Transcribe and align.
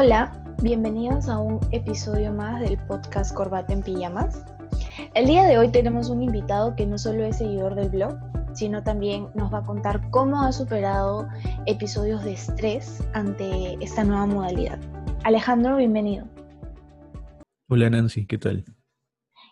Hola, 0.00 0.32
bienvenidos 0.62 1.28
a 1.28 1.40
un 1.40 1.58
episodio 1.72 2.32
más 2.32 2.60
del 2.60 2.78
podcast 2.86 3.34
Corbata 3.34 3.72
en 3.72 3.82
Pijamas. 3.82 4.44
El 5.14 5.26
día 5.26 5.42
de 5.42 5.58
hoy 5.58 5.72
tenemos 5.72 6.08
un 6.08 6.22
invitado 6.22 6.76
que 6.76 6.86
no 6.86 6.98
solo 6.98 7.24
es 7.24 7.38
seguidor 7.38 7.74
del 7.74 7.88
blog, 7.88 8.16
sino 8.54 8.84
también 8.84 9.26
nos 9.34 9.52
va 9.52 9.58
a 9.58 9.64
contar 9.64 10.08
cómo 10.10 10.40
ha 10.40 10.52
superado 10.52 11.28
episodios 11.66 12.22
de 12.22 12.34
estrés 12.34 13.02
ante 13.12 13.74
esta 13.82 14.04
nueva 14.04 14.26
modalidad. 14.26 14.78
Alejandro, 15.24 15.78
bienvenido. 15.78 16.28
Hola 17.68 17.90
Nancy, 17.90 18.24
¿qué 18.24 18.38
tal? 18.38 18.64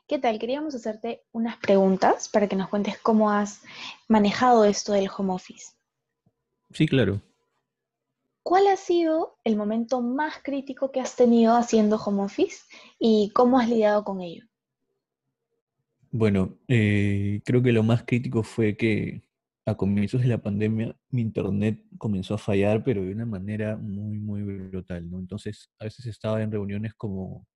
¿Qué 0.06 0.20
tal? 0.20 0.38
Queríamos 0.38 0.76
hacerte 0.76 1.24
unas 1.32 1.56
preguntas 1.56 2.28
para 2.28 2.46
que 2.46 2.54
nos 2.54 2.68
cuentes 2.68 2.98
cómo 2.98 3.32
has 3.32 3.62
manejado 4.06 4.64
esto 4.64 4.92
del 4.92 5.08
home 5.08 5.32
office. 5.32 5.72
Sí, 6.70 6.86
claro. 6.86 7.20
¿Cuál 8.46 8.68
ha 8.68 8.76
sido 8.76 9.40
el 9.42 9.56
momento 9.56 10.00
más 10.00 10.34
crítico 10.40 10.92
que 10.92 11.00
has 11.00 11.16
tenido 11.16 11.56
haciendo 11.56 11.96
home 11.96 12.22
office 12.22 12.58
y 12.96 13.32
cómo 13.34 13.58
has 13.58 13.68
lidiado 13.68 14.04
con 14.04 14.20
ello? 14.20 14.44
Bueno, 16.12 16.56
eh, 16.68 17.42
creo 17.44 17.60
que 17.60 17.72
lo 17.72 17.82
más 17.82 18.04
crítico 18.04 18.44
fue 18.44 18.76
que 18.76 19.24
a 19.64 19.76
comienzos 19.76 20.22
de 20.22 20.28
la 20.28 20.38
pandemia 20.38 20.96
mi 21.10 21.22
internet 21.22 21.82
comenzó 21.98 22.34
a 22.34 22.38
fallar, 22.38 22.84
pero 22.84 23.02
de 23.02 23.10
una 23.10 23.26
manera 23.26 23.76
muy, 23.76 24.20
muy 24.20 24.44
brutal, 24.44 25.10
¿no? 25.10 25.18
Entonces, 25.18 25.68
a 25.80 25.84
veces 25.86 26.06
estaba 26.06 26.40
en 26.40 26.52
reuniones 26.52 26.94
como 26.94 27.48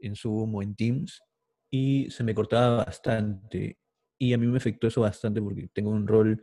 en 0.00 0.16
Zoom 0.16 0.54
o 0.54 0.62
en 0.62 0.74
Teams 0.74 1.22
y 1.70 2.10
se 2.10 2.24
me 2.24 2.34
cortaba 2.34 2.84
bastante. 2.84 3.78
Y 4.18 4.34
a 4.34 4.38
mí 4.38 4.46
me 4.48 4.58
afectó 4.58 4.86
eso 4.86 5.00
bastante 5.00 5.40
porque 5.40 5.70
tengo 5.72 5.88
un 5.88 6.06
rol 6.06 6.42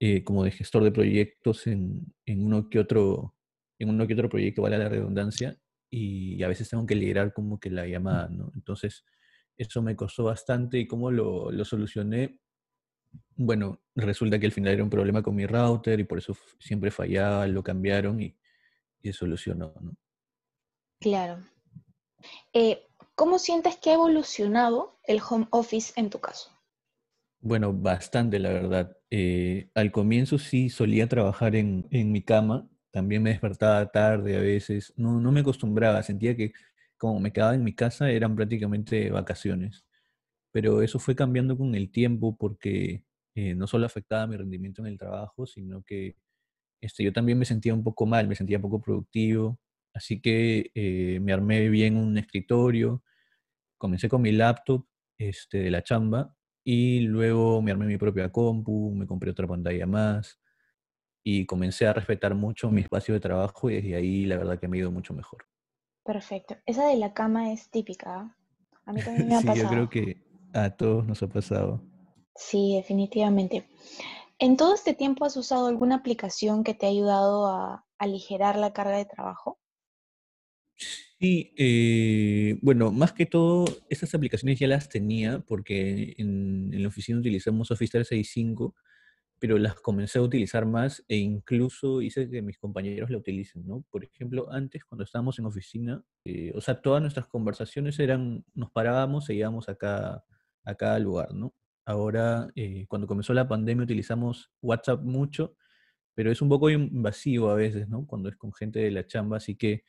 eh, 0.00 0.24
como 0.24 0.44
de 0.44 0.50
gestor 0.50 0.84
de 0.84 0.92
proyectos 0.92 1.66
en, 1.66 2.14
uno 2.26 2.68
que 2.68 2.78
otro, 2.78 3.34
en 3.78 3.90
uno 3.90 4.06
que 4.06 4.14
otro 4.14 4.28
proyecto, 4.28 4.62
vale 4.62 4.78
la 4.78 4.88
redundancia, 4.88 5.58
y 5.90 6.42
a 6.42 6.48
veces 6.48 6.68
tengo 6.68 6.86
que 6.86 6.96
liderar 6.96 7.32
como 7.32 7.60
que 7.60 7.70
la 7.70 7.86
llamada, 7.86 8.28
¿no? 8.28 8.50
Entonces, 8.54 9.04
eso 9.56 9.82
me 9.82 9.94
costó 9.94 10.24
bastante 10.24 10.78
y 10.78 10.86
cómo 10.86 11.10
lo, 11.10 11.52
lo 11.52 11.64
solucioné. 11.64 12.40
Bueno, 13.36 13.80
resulta 13.94 14.38
que 14.40 14.46
al 14.46 14.52
final 14.52 14.72
era 14.72 14.82
un 14.82 14.90
problema 14.90 15.22
con 15.22 15.36
mi 15.36 15.46
router 15.46 16.00
y 16.00 16.04
por 16.04 16.18
eso 16.18 16.36
siempre 16.58 16.90
fallaba, 16.90 17.46
lo 17.46 17.62
cambiaron 17.62 18.20
y, 18.20 18.36
y 19.02 19.12
se 19.12 19.18
solucionó, 19.18 19.72
¿no? 19.80 19.94
Claro. 21.00 21.38
Eh, 22.52 22.86
¿Cómo 23.14 23.38
sientes 23.38 23.76
que 23.76 23.90
ha 23.90 23.94
evolucionado 23.94 24.98
el 25.04 25.20
home 25.28 25.46
office 25.50 25.92
en 25.96 26.10
tu 26.10 26.18
caso? 26.20 26.50
Bueno, 27.46 27.74
bastante, 27.74 28.38
la 28.38 28.48
verdad. 28.48 28.96
Eh, 29.10 29.68
al 29.74 29.92
comienzo 29.92 30.38
sí 30.38 30.70
solía 30.70 31.08
trabajar 31.08 31.54
en, 31.56 31.86
mi 31.90 32.22
cama, 32.22 32.66
también 32.90 33.22
me 33.22 33.30
despertaba 33.30 33.86
tarde 33.92 34.38
a 34.38 34.40
veces, 34.40 34.94
no, 34.96 35.20
no 35.20 35.30
me 35.30 35.40
acostumbraba, 35.40 36.02
sentía 36.02 36.34
que 36.34 36.54
como 36.96 37.20
me 37.20 37.34
quedaba 37.34 37.54
en 37.54 37.62
mi 37.62 37.74
casa 37.74 38.10
eran 38.10 38.34
prácticamente 38.34 39.10
vacaciones. 39.10 39.84
Pero 40.52 40.82
eso 40.82 40.98
fue 40.98 41.16
cambiando 41.16 41.58
con 41.58 41.74
el 41.74 41.90
tiempo 41.92 42.36
porque 42.38 43.04
eh, 43.34 43.54
no 43.54 43.66
solo 43.66 43.86
afectaba 43.86 44.26
mi 44.26 44.36
rendimiento 44.36 44.82
en 44.82 44.88
el 44.88 44.98
trabajo, 44.98 45.46
sino 45.46 45.82
que 45.82 46.16
este, 46.82 47.04
yo 47.04 47.12
también 47.12 47.38
me 47.38 47.46
sentía 47.46 47.74
un 47.74 47.84
poco 47.84 48.06
mal, 48.06 48.28
me 48.28 48.36
sentía 48.36 48.60
poco 48.60 48.80
productivo. 48.82 49.60
Así 49.94 50.20
que 50.20 50.70
eh, 50.74 51.20
me 51.22 51.32
armé 51.32 51.68
bien 51.70 51.96
un 51.98 52.18
escritorio, 52.18 53.02
comencé 53.78 54.08
con 54.08 54.22
mi 54.22 54.32
laptop 54.32 54.86
este, 55.18 55.58
de 55.58 55.70
la 55.70 55.82
chamba 55.84 56.34
y 56.64 57.00
luego 57.00 57.60
me 57.60 57.70
armé 57.70 57.86
mi 57.86 57.98
propia 57.98 58.32
compu, 58.32 58.90
me 58.94 59.06
compré 59.06 59.30
otra 59.30 59.46
pantalla 59.46 59.86
más 59.86 60.40
y 61.22 61.46
comencé 61.46 61.86
a 61.86 61.92
respetar 61.92 62.34
mucho 62.34 62.70
mi 62.70 62.80
espacio 62.80 63.14
de 63.14 63.20
trabajo 63.20 63.70
y 63.70 63.76
desde 63.76 63.96
ahí 63.96 64.24
la 64.24 64.38
verdad 64.38 64.58
que 64.58 64.66
me 64.66 64.78
ha 64.78 64.80
ido 64.80 64.90
mucho 64.90 65.14
mejor. 65.14 65.46
Perfecto. 66.04 66.56
Esa 66.66 66.86
de 66.88 66.96
la 66.96 67.14
cama 67.14 67.52
es 67.52 67.70
típica. 67.70 68.20
¿ah? 68.20 68.36
A 68.86 68.92
mí 68.92 69.02
también 69.02 69.28
me 69.28 69.36
ha 69.36 69.40
sí, 69.40 69.46
pasado. 69.46 69.62
yo 69.64 69.68
creo 69.68 69.90
que 69.90 70.22
a 70.52 70.70
todos 70.70 71.06
nos 71.06 71.22
ha 71.22 71.28
pasado. 71.28 71.82
Sí, 72.34 72.74
definitivamente. 72.76 73.68
¿En 74.38 74.56
todo 74.56 74.74
este 74.74 74.94
tiempo 74.94 75.24
has 75.24 75.36
usado 75.36 75.68
alguna 75.68 75.96
aplicación 75.96 76.64
que 76.64 76.74
te 76.74 76.86
ha 76.86 76.90
ayudado 76.90 77.46
a 77.46 77.86
aligerar 77.98 78.56
la 78.56 78.72
carga 78.72 78.96
de 78.96 79.04
trabajo? 79.04 79.58
Sí, 81.24 81.54
eh, 81.56 82.58
bueno, 82.60 82.92
más 82.92 83.14
que 83.14 83.24
todo, 83.24 83.64
esas 83.88 84.14
aplicaciones 84.14 84.58
ya 84.58 84.68
las 84.68 84.90
tenía 84.90 85.40
porque 85.40 86.14
en, 86.18 86.70
la 86.82 86.86
oficina 86.86 87.18
utilizamos 87.18 87.70
Office 87.70 87.92
365, 87.92 88.74
pero 89.38 89.56
las 89.56 89.74
comencé 89.76 90.18
a 90.18 90.22
utilizar 90.22 90.66
más 90.66 91.02
e 91.08 91.16
incluso 91.16 92.02
hice 92.02 92.28
que 92.28 92.42
mis 92.42 92.58
compañeros 92.58 93.08
la 93.08 93.16
utilicen, 93.16 93.66
¿no? 93.66 93.86
Por 93.90 94.04
ejemplo, 94.04 94.52
antes 94.52 94.84
cuando 94.84 95.04
estábamos 95.04 95.38
en 95.38 95.46
oficina, 95.46 96.04
eh, 96.26 96.52
o 96.54 96.60
sea, 96.60 96.82
todas 96.82 97.00
nuestras 97.00 97.26
conversaciones 97.26 97.98
eran, 98.00 98.44
nos 98.52 98.70
parábamos 98.70 99.30
e 99.30 99.34
íbamos 99.34 99.70
a 99.70 99.76
cada, 99.76 100.26
a 100.62 100.74
cada 100.74 100.98
lugar, 100.98 101.32
¿no? 101.32 101.54
Ahora, 101.86 102.50
eh, 102.54 102.84
cuando 102.86 103.06
comenzó 103.06 103.32
la 103.32 103.48
pandemia, 103.48 103.84
utilizamos 103.84 104.52
WhatsApp 104.60 105.00
mucho, 105.02 105.56
pero 106.14 106.30
es 106.30 106.42
un 106.42 106.50
poco 106.50 106.68
invasivo 106.68 107.48
a 107.48 107.54
veces, 107.54 107.88
¿no? 107.88 108.06
Cuando 108.06 108.28
es 108.28 108.36
con 108.36 108.52
gente 108.52 108.80
de 108.80 108.90
la 108.90 109.06
chamba, 109.06 109.38
así 109.38 109.56
que 109.56 109.84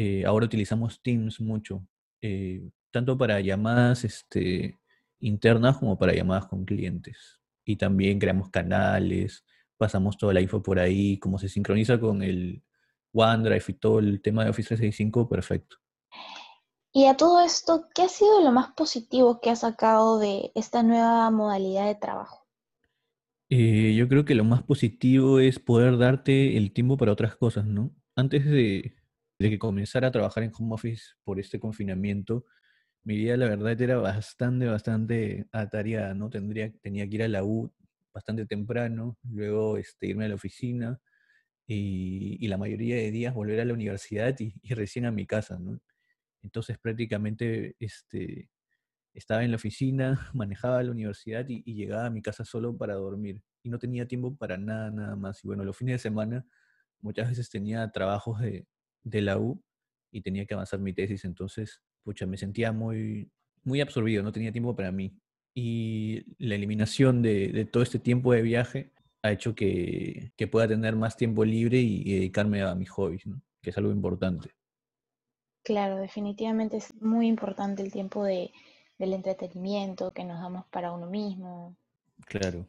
eh, 0.00 0.24
ahora 0.24 0.46
utilizamos 0.46 1.02
Teams 1.02 1.40
mucho, 1.40 1.84
eh, 2.20 2.70
tanto 2.92 3.18
para 3.18 3.40
llamadas 3.40 4.04
este, 4.04 4.78
internas 5.18 5.78
como 5.78 5.98
para 5.98 6.14
llamadas 6.14 6.46
con 6.46 6.64
clientes. 6.64 7.40
Y 7.64 7.74
también 7.74 8.20
creamos 8.20 8.48
canales, 8.48 9.44
pasamos 9.76 10.16
toda 10.16 10.34
la 10.34 10.40
info 10.40 10.62
por 10.62 10.78
ahí, 10.78 11.18
como 11.18 11.36
se 11.36 11.48
sincroniza 11.48 11.98
con 11.98 12.22
el 12.22 12.62
OneDrive 13.12 13.64
y 13.66 13.72
todo 13.72 13.98
el 13.98 14.22
tema 14.22 14.44
de 14.44 14.50
Office 14.50 14.68
365, 14.68 15.28
perfecto. 15.28 15.78
Y 16.92 17.06
a 17.06 17.16
todo 17.16 17.44
esto, 17.44 17.88
¿qué 17.92 18.02
ha 18.02 18.08
sido 18.08 18.40
lo 18.40 18.52
más 18.52 18.70
positivo 18.74 19.40
que 19.40 19.50
has 19.50 19.60
sacado 19.62 20.20
de 20.20 20.52
esta 20.54 20.84
nueva 20.84 21.28
modalidad 21.32 21.86
de 21.86 21.96
trabajo? 21.96 22.46
Eh, 23.50 23.96
yo 23.96 24.08
creo 24.08 24.24
que 24.24 24.36
lo 24.36 24.44
más 24.44 24.62
positivo 24.62 25.40
es 25.40 25.58
poder 25.58 25.98
darte 25.98 26.56
el 26.56 26.72
tiempo 26.72 26.96
para 26.96 27.10
otras 27.10 27.34
cosas, 27.34 27.66
¿no? 27.66 27.90
Antes 28.14 28.44
de, 28.44 28.97
de 29.38 29.50
que 29.50 29.58
comenzara 29.58 30.08
a 30.08 30.10
trabajar 30.12 30.42
en 30.42 30.52
home 30.56 30.74
office 30.74 31.14
por 31.24 31.38
este 31.38 31.60
confinamiento, 31.60 32.44
mi 33.04 33.16
vida 33.16 33.36
la 33.36 33.48
verdad 33.48 33.80
era 33.80 33.98
bastante, 33.98 34.66
bastante 34.66 35.46
atareada, 35.52 36.14
¿no? 36.14 36.30
Tendría, 36.30 36.72
tenía 36.82 37.08
que 37.08 37.16
ir 37.16 37.22
a 37.22 37.28
la 37.28 37.44
U 37.44 37.72
bastante 38.12 38.46
temprano, 38.46 39.16
luego 39.30 39.78
este, 39.78 40.08
irme 40.08 40.26
a 40.26 40.28
la 40.28 40.34
oficina 40.34 41.00
y, 41.66 42.46
la 42.48 42.58
mayoría 42.58 42.96
de 42.96 43.10
días 43.10 43.34
volver 43.34 43.60
a 43.60 43.64
la 43.64 43.74
universidad 43.74 44.36
y, 44.40 44.54
recién 44.74 45.06
a 45.06 45.12
mi 45.12 45.26
casa. 45.26 45.58
Entonces 46.42 46.78
prácticamente 46.78 47.76
este, 47.78 48.50
estaba 49.14 49.44
en 49.44 49.52
la 49.52 49.56
oficina, 49.56 50.30
manejaba 50.34 50.82
la 50.82 50.92
universidad 50.92 51.48
y, 51.48 51.62
y, 51.64 51.74
llegaba 51.74 52.06
a 52.06 52.10
mi 52.10 52.22
casa 52.22 52.44
solo 52.44 52.76
para 52.76 52.94
dormir. 52.94 53.42
Y 53.62 53.70
no 53.70 53.78
tenía 53.78 54.06
tiempo 54.08 54.36
para 54.36 54.58
nada, 54.58 54.90
nada 54.90 55.16
más. 55.16 55.44
Y 55.44 55.48
bueno, 55.48 55.64
los 55.64 55.76
fines 55.76 55.94
de 55.94 55.98
semana 56.00 56.46
muchas 57.00 57.28
veces 57.30 57.50
tenía 57.50 57.90
trabajos 57.90 58.40
de, 58.40 58.66
de 59.04 59.22
la 59.22 59.38
U 59.38 59.62
y 60.10 60.22
tenía 60.22 60.46
que 60.46 60.54
avanzar 60.54 60.80
mi 60.80 60.92
tesis, 60.92 61.24
entonces, 61.24 61.82
pucha, 62.02 62.26
me 62.26 62.36
sentía 62.36 62.72
muy, 62.72 63.30
muy 63.64 63.80
absorbido, 63.80 64.22
no 64.22 64.32
tenía 64.32 64.52
tiempo 64.52 64.74
para 64.74 64.92
mí. 64.92 65.16
Y 65.54 66.24
la 66.38 66.54
eliminación 66.54 67.22
de, 67.22 67.68
todo 67.70 67.82
este 67.82 67.98
tiempo 67.98 68.32
de 68.32 68.42
viaje 68.42 68.92
ha 69.22 69.32
hecho 69.32 69.54
que, 69.54 70.32
pueda 70.50 70.68
tener 70.68 70.96
más 70.96 71.16
tiempo 71.16 71.44
libre 71.44 71.78
y, 71.78 72.04
dedicarme 72.04 72.62
a 72.62 72.74
mis 72.74 72.90
hobbies, 72.90 73.24
que 73.60 73.70
es 73.70 73.78
algo 73.78 73.90
importante. 73.90 74.50
Claro, 75.64 75.98
definitivamente 75.98 76.78
es 76.78 76.94
muy 77.02 77.26
importante 77.26 77.82
el 77.82 77.92
tiempo 77.92 78.24
de, 78.24 78.52
del 78.98 79.12
entretenimiento 79.12 80.12
que 80.12 80.24
nos 80.24 80.40
damos 80.40 80.66
para 80.66 80.92
uno 80.92 81.06
mismo. 81.06 81.76
Claro. 82.26 82.66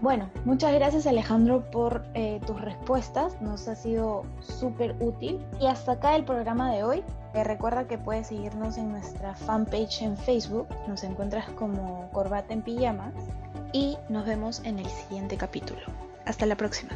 Bueno, 0.00 0.28
muchas 0.44 0.74
gracias 0.74 1.06
Alejandro 1.06 1.70
por 1.70 2.04
eh, 2.12 2.40
tus 2.46 2.60
respuestas, 2.60 3.40
nos 3.40 3.68
ha 3.68 3.74
sido 3.74 4.24
súper 4.40 4.96
útil. 5.00 5.42
Y 5.60 5.66
hasta 5.66 5.92
acá 5.92 6.14
el 6.14 6.24
programa 6.24 6.70
de 6.72 6.84
hoy. 6.84 7.02
Eh, 7.32 7.42
recuerda 7.42 7.86
que 7.86 7.96
puedes 7.96 8.26
seguirnos 8.26 8.76
en 8.76 8.90
nuestra 8.90 9.34
fanpage 9.34 10.02
en 10.02 10.16
Facebook, 10.16 10.68
nos 10.86 11.02
encuentras 11.04 11.48
como 11.50 12.10
Corbata 12.12 12.52
en 12.52 12.62
Pijamas 12.62 13.14
y 13.72 13.96
nos 14.08 14.26
vemos 14.26 14.60
en 14.64 14.78
el 14.78 14.86
siguiente 14.86 15.36
capítulo. 15.36 15.80
Hasta 16.26 16.46
la 16.46 16.56
próxima. 16.56 16.92